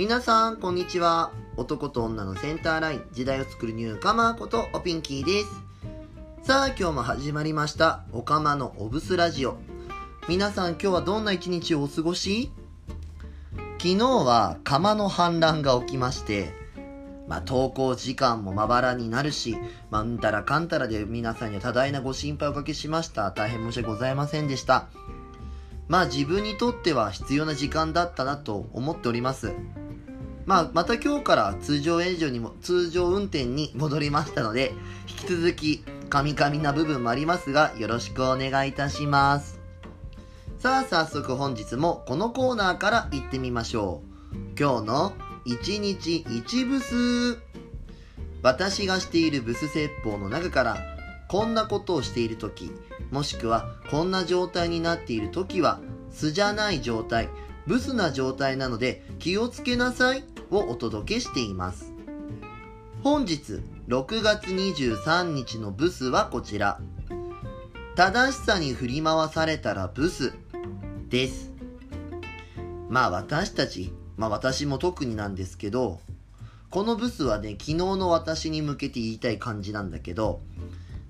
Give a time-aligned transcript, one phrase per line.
[0.00, 1.30] 皆さん、こんにちは。
[1.58, 5.50] 男と女のセンターライン、時代を作るニューカマーことおピンキーです。
[6.42, 8.04] さあ、今日も始まりました。
[8.12, 9.58] おかまのオブスラジオ。
[10.26, 12.50] 皆さん、今日はどんな一日をお過ごし？
[13.76, 16.54] 昨日は釜の反乱が起きまして、
[17.28, 19.58] まあ、投稿時間もまばらになるし、
[19.90, 23.30] まあ、うんたらかんたらで皆さんには多大なご心配をおかけしました。
[23.32, 24.86] 大変申し訳ございませんでした。
[25.88, 29.52] まあ自分にとっては必要な時間だったなと思っております。
[30.46, 34.72] まあまた今日から通常営業にも、通常運転に戻りましたので、
[35.08, 39.60] 引き続き、カミカミな部分もありますが、よろしくお願いいたします。
[40.58, 44.36] さあ早速本日もこのコーナーから行ってみましょう。
[44.58, 45.12] 今日の
[45.46, 47.38] 1日1ブス。
[48.42, 50.76] 私がしているブス説法の中から、
[51.28, 52.72] こんなことをしているとき、
[53.10, 57.28] もしくはこんな状態になっているときは、素じゃない状態、
[57.66, 61.92] ブスな状態なので気をつけなさいをお届けしています。
[63.02, 66.80] 本日6月23日のブスはこちら。
[67.96, 70.32] 正しさに振り回されたらブス
[71.08, 71.50] です。
[72.88, 76.00] まあ私たち、まあ私も特になんですけど、
[76.70, 80.40] このブスはね、昨日の私に向けて言いたい感じなんだけど、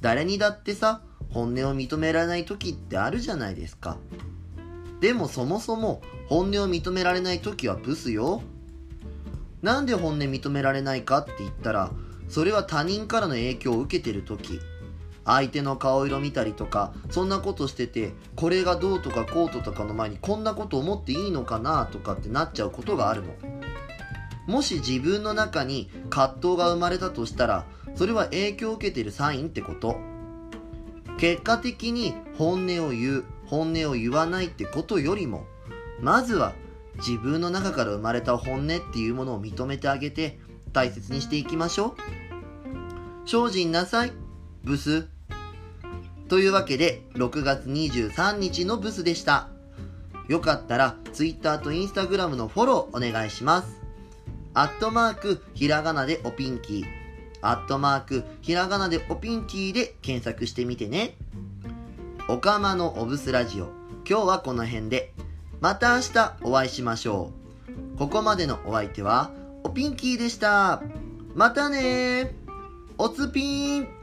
[0.00, 3.98] 誰にだってさ、本音を認められない時ってあるじゃないですか。
[5.02, 8.40] でもそもそも本音を認められない時はブスよ。
[9.60, 11.90] なんで本音認められないかって言ったら、
[12.28, 14.60] それは他人からの影響を受けてる時。
[15.24, 23.34] 相手の顔色見たりとか、そんなことしてて、これがどうとかこうととかの前にこんなこと思っていいのかなとかってなっちゃうことがあるの。
[24.46, 27.66] もし自分の中に葛藤が生まれたとしたら、
[27.96, 30.11] それは影響を受けてるサインってこと。
[31.22, 35.46] 結果的に本音を言う、本音を言わないってことよりも、
[36.00, 36.52] まずは
[36.96, 40.40] 自分の中から生まれた本音っていうものを認めてあげて、
[40.72, 41.94] 大切にしていきましょ
[43.24, 43.28] う。
[43.28, 44.12] 精進なさい、
[44.64, 45.06] ブス。
[46.28, 49.48] というわけで、6月23日のブスでした。
[50.26, 53.80] よかったら、Twitter と Instagram のフォローお願いします。
[54.54, 57.01] アットマーク、ひらがなでおピンキー。
[57.42, 61.16] アットマーク、ひらがなでおピンキーで検索してみてね。
[62.28, 63.64] おかまのオブスラジオ。
[64.08, 65.12] 今日はこの辺で。
[65.60, 67.32] また明日お会いしましょ
[67.94, 67.98] う。
[67.98, 69.32] ここまでのお相手は、
[69.64, 70.82] おピンキーでした。
[71.34, 72.34] またね。
[72.96, 74.01] おつぴーん。